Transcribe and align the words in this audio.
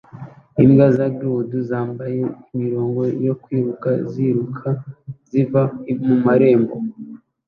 Imbwa 0.63 0.85
za 0.97 1.05
Greyhound 1.17 1.51
zambaye 1.69 2.19
imirongo 2.53 3.01
yo 3.27 3.33
kwiruka 3.41 3.89
ziriruka 4.09 4.69
ziva 5.29 5.61
mumarembo 6.05 6.75